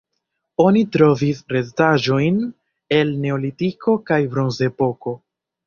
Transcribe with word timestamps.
Oni 0.63 0.81
trovis 0.95 1.41
restaĵojn 1.57 2.41
el 2.99 3.13
Neolitiko 3.29 3.97
kaj 4.11 4.21
Bronzepoko. 4.35 5.19